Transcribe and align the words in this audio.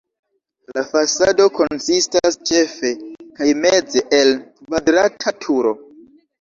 La 0.77 0.83
fasado 0.87 1.45
konsistas 1.57 2.39
ĉefe 2.51 2.95
kaj 3.41 3.53
meze 3.61 4.07
el 4.23 4.35
kvadrata 4.51 5.39
turo. 5.47 5.79